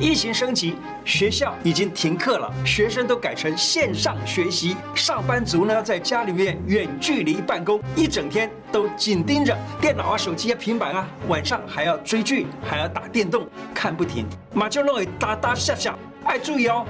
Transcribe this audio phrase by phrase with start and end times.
[0.00, 15.94] 疫情升级，学校已经停课了，学生都改成线上学习，上班族呢在家里面远距离办公，一整天都紧盯着电脑啊、手机啊、平板啊，晚上还要追剧，还要打电动，看不停，马上弄会打打下下，
[16.24, 16.86] 爱注意哦，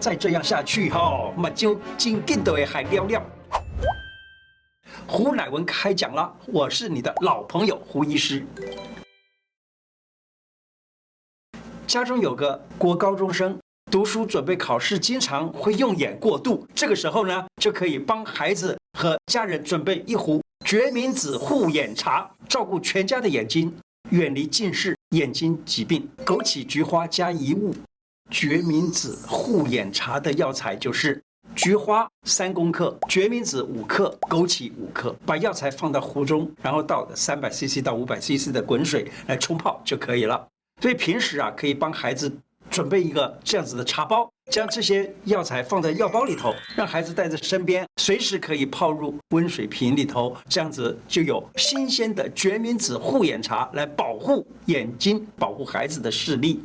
[0.00, 3.22] 再这样下去哈、哦，马就紧紧的会还尿尿。
[5.06, 8.42] 胡乃文开讲了，我是你的老朋友胡医师。
[11.94, 13.56] 家中有个国高中生，
[13.88, 16.66] 读书准备考试，经常会用眼过度。
[16.74, 23.72] 这个时候呢，就可以帮孩子和家人准备一壶决明子护眼茶，照顾全家的眼睛，
[24.10, 26.08] 远离近视、眼睛疾病。
[26.26, 27.72] 枸杞、菊花加一物，
[28.28, 31.22] 决明子护眼茶的药材就是
[31.54, 35.14] 菊花三公克，决明子五克，枸杞五克。
[35.24, 40.44] 把药材放到壶中，然后倒三百 CC 到五百 CC 的滚水来冲泡就可以了。
[40.80, 42.30] 所以平时啊，可以帮孩子
[42.70, 56.62] 准备一个这样子的茶包，将这些药材放在药包里头，让孩子带在身边，随时可以泡入温水瓶里头，这样子就有新鲜的决明子护眼茶来保护眼睛，保护孩子的视力。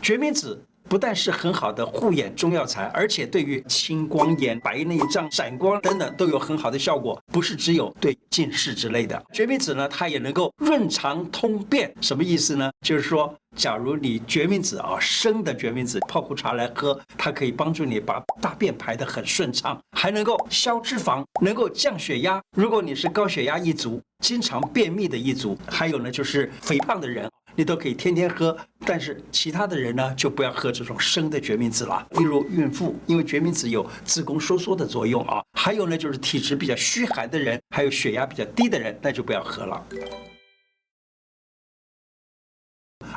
[0.00, 0.62] 决明子。
[0.88, 7.20] 不但是很好的护眼中药材，而且对于青光眼、白内障、闪光等等都有很好的效果。
[7.32, 9.20] 不是只有对近视之类的。
[9.32, 11.92] 决明子呢，它也能够润肠通便。
[12.00, 12.70] 什么意思呢？
[12.86, 22.40] 就是说，假如你决明子啊，生的决明子泡苦茶来喝，它可以帮助你把大便排得很顺畅，还能够消脂肪，能够降血压。
[22.56, 27.28] 如果你是高血压一族，经常便秘的一族，还有呢，就是肥胖的人。
[27.56, 32.06] 你都可以天天喝，但是其他的人呢，就不要喝这种生的决明子了。
[32.10, 35.42] 例如孕妇，因为决明子有子宫收缩的作用啊。
[35.54, 39.82] 还有呢，就是体质比较虚寒的人，还有血压比较低的人，那就不要喝了。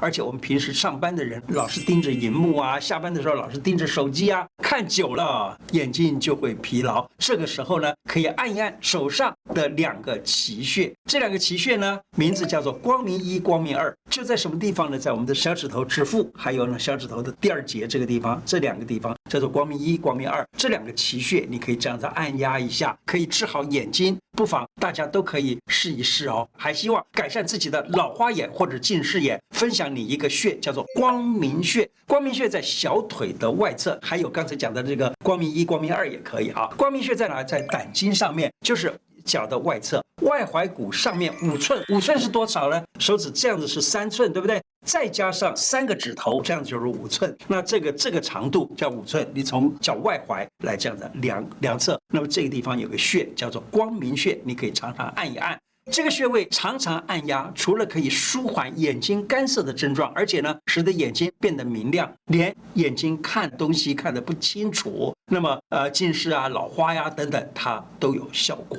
[0.01, 7.05] 而且我们平时上班的人老是盯着荧幕啊，下班的时候老是盯着手机啊，看久了眼睛就会疲劳。
[7.17, 10.92] 这个时候呢，可以按一按手上的两个奇穴。
[11.05, 14.98] 这两个奇穴呢，名字叫做光明一、光明二，就在什么地方呢？
[14.98, 20.45] 在我们的小指头指腹，还有呢小指头的第二节这个地方，这两个地方叫做光明一、光明二。
[20.58, 24.17] 这两个奇穴，你可以这样子按压一下，可以治好眼睛。
[24.38, 26.48] 不妨大家都可以试一试哦。
[26.55, 31.89] 还希望改善自己的老花眼或者近视眼，分享你一个穴，叫做光明穴。
[32.05, 36.70] 光明穴在小腿的外侧，还有刚才讲的这个光明一、光明二也可以啊。
[36.77, 37.39] 光明穴在哪？
[37.49, 38.93] 在胆经上面，就是
[39.29, 41.83] 脚的外侧，外踝骨上面五寸。
[41.89, 42.83] 五寸是多少呢？
[42.99, 44.59] 手指这样子是三寸，对不对？
[44.83, 47.37] 再加上三个指头，这样就是五寸。
[47.47, 49.29] 那这个这个长度叫五寸。
[49.35, 55.55] 你从脚外踝来这样的量量测，那么这个地方有个穴叫做光明穴，你可以常常按一按。
[55.91, 68.77] 这个穴位常常按压，除了可以舒缓眼睛干涩的症状，而且呢，使得眼睛变得明亮，连眼睛看东西看得不清楚，那么呃近视啊、老花呀等等，它都有效果。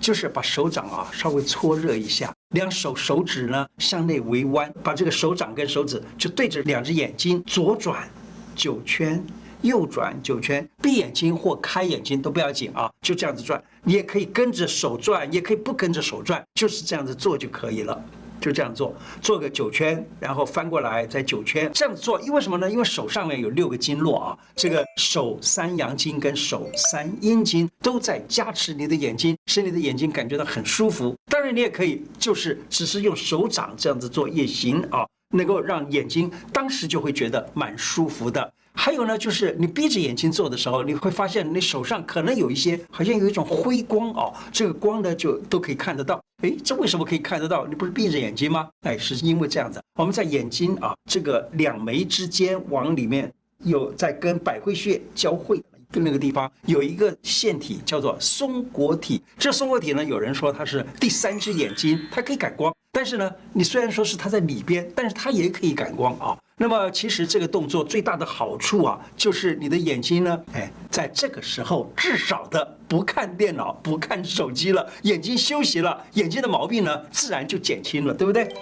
[0.00, 8.08] 就是把手掌啊稍微搓热一下，两手手指呢向内微弯，把这个手掌跟手指就对着两只眼睛，左转
[8.54, 9.24] 九圈，
[9.62, 13.62] 右转九圈，闭眼睛或开眼睛都不要紧啊，就这样子转。
[13.82, 18.04] 你也可以跟着手转，也可以不跟着手转，就是这样子做就可以了。
[18.48, 22.70] 就这样做，做个九圈，然后翻过来再九圈，这样子做，因为什么呢？
[22.70, 31.14] 因为手上面有六个经络啊，这个手三阳经跟手三阴经都在加持你的眼睛，使你的眼睛感觉到很舒服。
[31.30, 38.50] 当然，你也可以就是只是用手掌这样子做也行啊，能够让眼睛当时就会觉得蛮舒服的。
[38.80, 46.22] 还有呢，就是你闭着眼睛做的时候，你会发现你手上可能有一些，好像有一种辉光哦，这个光呢就都可以看得到。
[46.44, 47.66] 哎，这为什么可以看得到？
[47.66, 48.68] 你不是闭着眼睛吗？
[48.82, 53.30] 哎，是因为这样子，我们在眼睛啊这个两眉之间往里面
[53.64, 55.60] 有在跟百会穴交汇。
[55.90, 62.70] 跟那个地方有一个腺体叫做松果体，这松果体呢，有人说它是第三只眼睛，它可以感光。
[62.90, 66.36] 但是呢，你虽然说是它在里边，但是它也可以感光啊。
[66.56, 78.52] 那么其实这个动作最大的好处啊，就是你的眼睛呢，哎，在这个时候至少的不看电脑、不看手机了，眼睛休息了，眼睛的毛病呢，自然就减轻了，对不对？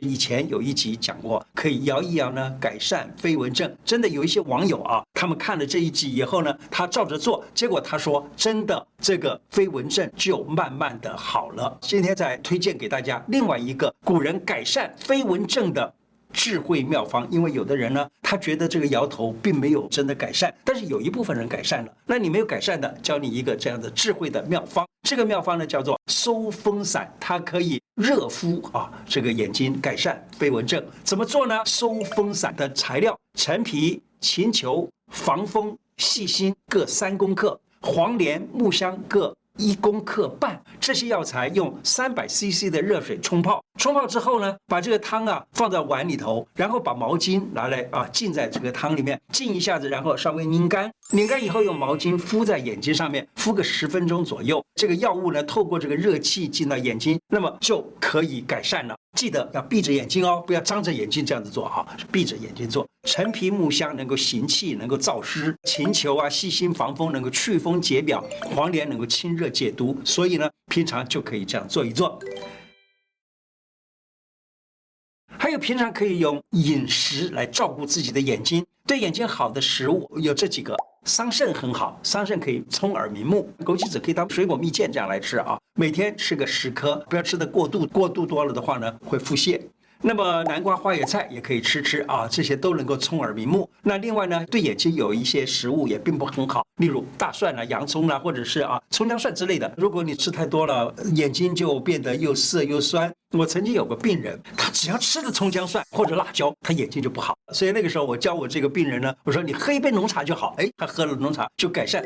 [0.00, 3.70] 以前有一集讲过，可以摇一摇呢，改善飞蚊症。
[3.84, 11.78] 真的有一些网友啊，他们看了这一集以后呢，他照着做，结果他说真的，这个飞蚊症就慢慢的好了。
[11.82, 15.92] 今天再推荐给大家另外一个古人改善飞蚊症的
[16.32, 17.26] 智慧妙方。
[17.30, 21.92] 因为有的人呢，他觉得这个摇头并没有真的改善，但是有一部分人改善了。
[22.06, 24.86] 那你没有改善的，教你一个这样的智慧的妙方。
[25.08, 30.84] 这个妙方呢，叫做收风散，它可以热敷啊，这个眼睛改善飞蚊症。
[31.02, 31.62] 怎么做呢？
[31.64, 39.34] 收风散的材料：陈皮、秦球、防风、细辛各三公克，黄连、木香各。
[39.60, 54.64] 一公克半，这些药材用三百 CC 的热水冲泡，冲泡之后呢，把这个汤啊放在碗里头，然后把毛巾拿来啊浸在这个汤里面，浸一下子，然后稍微拧干，拧干以后用毛巾敷在眼睛上面，敷个十分钟左右。
[54.76, 58.96] 这个药物呢，透过这个热气进到眼睛，那么就可以改善了。
[59.18, 62.86] 记得要闭着眼睛哦，不要张着眼睛这样子做哈，闭着眼睛做。
[63.08, 68.22] 陈皮、木香能够行气，能够燥湿；秦球啊、细辛防风，能够祛风解表；
[68.54, 69.98] 黄连能够清热解毒。
[70.04, 72.20] 所以呢，平常就可以这样做一做。
[75.50, 80.76] 还有平常可以用饮食来照顾自己的眼睛，对眼睛好的食物有这几个。
[81.02, 89.60] 桑葚很好，桑葚可以聪耳明目，枸杞子可以当水果蜜饯这样来吃啊，每天吃个十颗，不要吃的过度，过度多了的话呢，会腹泻。
[90.02, 93.68] 那么南瓜、花椰菜也可以吃吃啊，这些都能够聪耳明目。
[93.82, 99.70] 那另外呢，对眼睛有一些食物也并不很好，例如大蒜啊、洋葱啊，或者是啊葱姜蒜之类的。
[99.76, 103.12] 如果你吃太多了，眼睛就变得又涩又酸。
[103.32, 107.36] 我曾经有个病人，他只要吃了葱姜蒜或者辣椒，他眼睛就不好。
[107.52, 112.02] 所以那个时候我教我这个病人呢，我说你喝一杯浓茶就好，哎，他喝了浓茶就改善。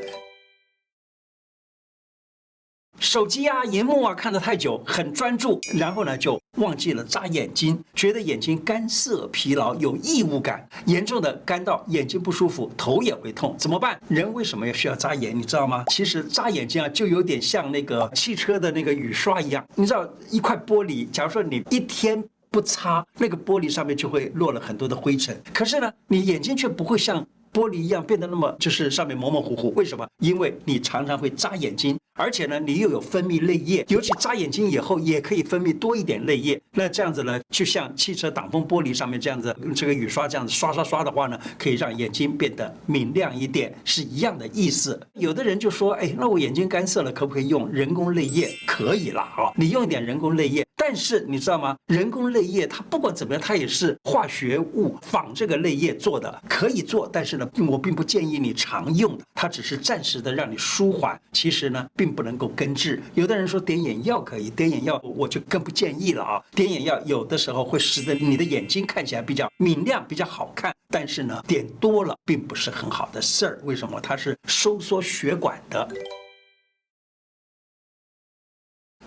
[3.04, 14.00] 手机啊，荧幕啊，看得太久，很专注，然后呢，就忘记了眨眼睛，觉得眼睛干涩、疲劳、有异物感，严重的干到眼睛不舒服，头也会痛，怎么办？
[14.08, 15.38] 人为什么要需要眨眼？
[15.38, 15.84] 你知道吗？
[15.88, 19.62] 其实眨眼睛啊，就有点像那个汽车的那个雨刷一样。
[19.74, 25.38] 你知道，一块玻璃，假如说你一天不擦，那个玻璃上面就会落了很多的灰尘。
[25.52, 27.24] 可是呢，你眼睛却不会像
[27.54, 29.72] 玻璃一样变得那么，就是上面模模糊糊。
[29.76, 30.06] 为什么？
[30.18, 31.96] 因为你常常会眨眼睛。
[32.16, 36.60] 而且呢，你又有分泌泪液，尤其眨眼睛以后也可以分泌多一点泪液。
[36.70, 45.00] 那这样子呢，就像汽车挡风玻璃上面这样子，用这个雨刷这样子刷刷刷的话呢，可以让眼睛变得明亮一点，是一样的意思。
[45.14, 48.48] 有的人就说，哎，那我眼睛干涩了，可不可以用人工泪液？
[48.64, 50.64] 可以了啊，你用一点人工泪液。
[50.76, 51.74] 但是你知道吗？
[51.86, 57.08] 人工泪液它不管怎么样，它也是化学物仿这个泪液做的，可以做。
[57.10, 61.20] 但是呢，我并不建议你常用，它只是暂时的让你舒缓。
[61.32, 63.02] 其实呢，并不能够根治。
[63.14, 66.42] 有的人说点眼药可以，点眼药我就更不建议了啊！
[66.52, 73.60] 点眼药有的时候会使得你的眼睛看起来比较明亮、比较好看，但是呢，点多了并不是很好的事儿。
[73.64, 74.00] 为什么？
[74.00, 75.88] 它是收缩血管的。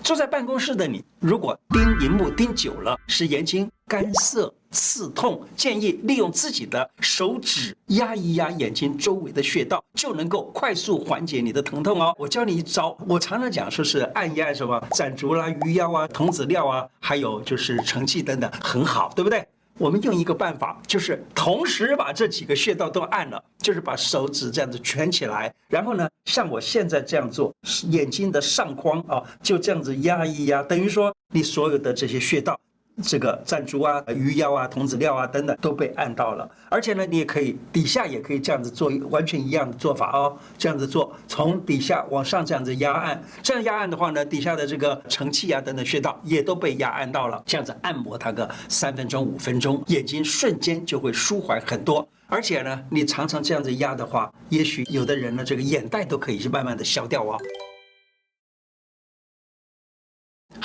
[0.07, 12.15] 坐在办公室的你，如果盯荧幕盯久了，使眼睛干涩、刺痛，建议利用自己的手指压一压眼睛周围的穴道，就能够快速缓解你的疼痛哦。
[12.18, 19.45] 我教你一招，我常常讲说是按一按什么攒竹啦、鱼腰啊、童子尿啊，还有就是承泣等等，很好，对不对？
[19.77, 27.53] 我们用一个办法，就是同时把这几个穴道都按了，就是把手指这样子蜷起来，然后呢，像我现在这样做，
[27.89, 32.59] 眼睛的上框啊，就这样子压一压，等于说你所有的这些穴道。
[33.03, 40.35] 这个赞竹啊、鱼腰啊、童子尿啊等等都被按到了，而且呢，你也可以底下也可以这样子做，完全一样的做法哦。
[40.57, 47.44] 这样子做，从底下往上这样子压按，这样压按的话呢，底下的这个承泣啊等等穴道也都被压按到了。
[47.45, 52.07] 这样子按摩它个三分钟、五分钟，眼睛瞬间就会舒缓很多。
[52.27, 57.37] 而且呢，你常常这样子压的话，也许有的人呢，这个眼袋都可以慢慢的消掉哦。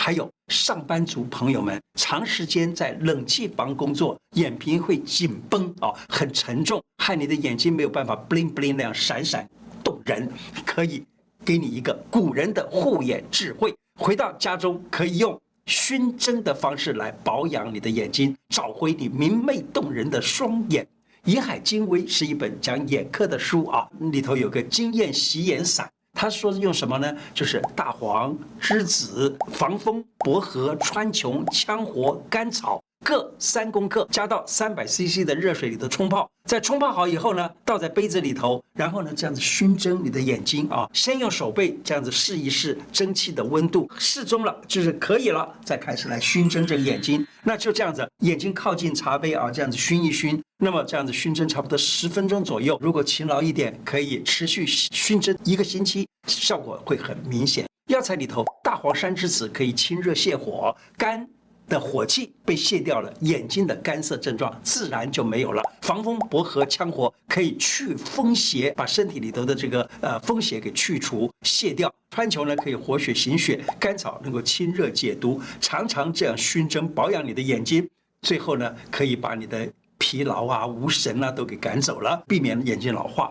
[0.04, 9.48] 还有上班族朋友们，长时间在冷气房工作，眼皮会紧绷啊，很沉重，害你的眼睛没有办法 bling bling 那样闪闪
[9.84, 10.28] 动人。
[10.66, 11.04] 可以
[11.44, 20.84] 给你一个古人的护眼智慧，回到家中可以用熏蒸的方式来保养你的眼睛，找回你明媚动人的双眼。
[21.30, 25.88] 《银海精微》是一本讲眼科的书啊，里头有个惊艳洗眼散。
[26.12, 27.12] 他说用什么呢？
[27.34, 36.28] 就是大黄、栀子、防风、薄荷、川穹、羌活、甘草各三公克，加到三百 CC 的热水里头冲泡。
[36.48, 40.88] 在冲泡好以后呢，倒在杯子里头，然后呢这样子熏蒸你的眼睛啊。
[40.92, 47.24] 先用手背这样子试一试蒸汽的温度，适中了就是可以了，再开始来熏蒸这个眼睛。
[47.44, 50.40] 那就这样子，眼睛靠近茶杯啊，这样子熏一熏。
[50.58, 57.66] 那么这样子熏蒸差不多十分钟左右，如果勤劳一点，可以持续熏蒸一个星期，效果会很明显。
[57.88, 61.28] 药材里头，大黄山栀子可以清热泻火，肝
[61.68, 65.62] 的火气被卸掉了，眼睛的干涩症状自然就没有了。
[65.82, 71.92] 防风薄荷羌活可以去风邪，把身体里头的这个呃风邪给去除卸掉。
[72.10, 77.88] 川穹呢可以活血行血，甘草能够清热解毒，常常这样熏蒸保养你的眼睛。
[78.20, 79.66] 最后呢可以把你的
[79.98, 83.30] 疲劳啊、无神啊都给赶走了，避免眼睛老化。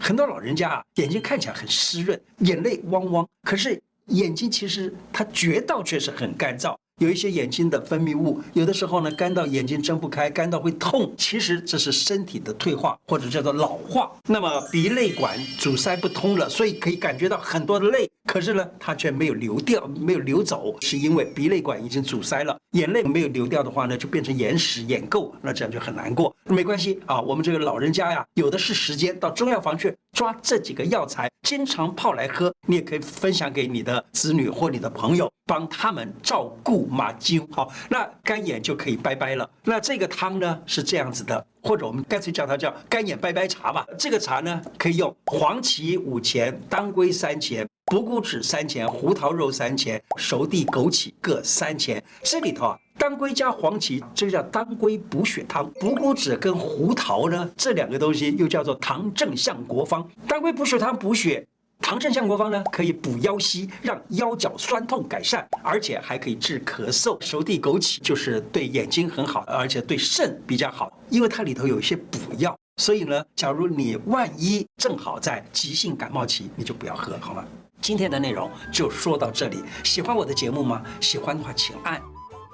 [0.00, 6.74] 很多老人家啊，眼睛看起来很湿润，眼泪汪汪，可是眼睛其实它觉到却是很干燥。
[7.00, 11.12] 有一些眼睛的分泌物，有的时候呢干到眼睛睁不开，干到会痛。
[11.16, 14.12] 其实这是身体的退化或者叫做老化。
[14.28, 22.56] 那么鼻泪管阻塞不通了，所以可以感觉到很多的泪，可是呢它却没有流掉，没有流走，是因为鼻泪管已经阻塞了。
[22.72, 26.36] 眼泪没有流掉的话呢，就变成眼屎、眼垢，那这样就很难过。
[26.44, 32.52] 没关系啊，我们这个老人家呀，有的是时间，到中药房去抓这几个药材，经常泡来喝。
[32.68, 36.86] 你也可以分享给你的子女或你的朋友，帮他们照顾。
[36.86, 39.48] 马灸好，那干眼就可以拜拜了。
[39.64, 43.86] 那这个汤呢是这样子的，或者我们干脆叫它叫干眼拜拜茶吧。
[43.98, 52.02] 这个茶呢可以用黄芪五钱、当归三钱、补骨脂三钱、胡桃肉三钱、熟地、枸杞各三钱。
[52.22, 60.08] 这里头啊，当归加黄芪，这个叫当归补血汤；补骨脂跟胡桃呢，这两个东西又叫做糖正向国方。
[60.28, 61.44] 当归补血汤补血。
[61.80, 67.20] 糖正向国方呢，可以补腰膝，让腰脚酸痛改善，而且还可以治咳嗽。
[67.20, 72.56] 熟地枸杞就是对眼睛很好，而且对肾比较好，因为它里头有一些补药。
[72.76, 77.44] 所以呢，假如你万一正好在急性感冒期，你就不要喝，好吗？
[77.80, 79.58] 今天的内容就说到这里。
[79.82, 80.84] 喜欢我的节目吗？
[81.00, 82.00] 喜欢的话，请按。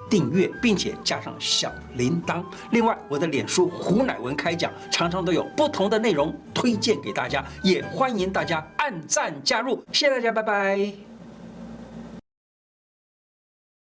[0.09, 2.43] 订阅，并且加上小铃铛。
[2.71, 9.83] 另外，我的脸书胡乃文开讲，常常都有不同的内容推荐给大家，也欢迎大家按赞加入。
[9.91, 11.08] 谢谢大家，拜拜。